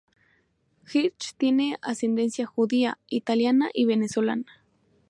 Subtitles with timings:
[0.91, 4.63] Hirsch tiene ascendencia judía, italiana y venezolana.